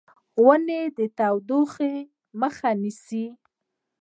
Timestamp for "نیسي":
2.81-3.25